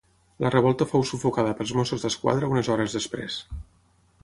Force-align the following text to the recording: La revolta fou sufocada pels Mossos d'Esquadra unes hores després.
La 0.43 0.51
revolta 0.53 0.87
fou 0.93 1.03
sufocada 1.09 1.51
pels 1.59 1.75
Mossos 1.81 2.07
d'Esquadra 2.07 2.51
unes 2.55 2.73
hores 2.77 2.99
després. 3.01 3.39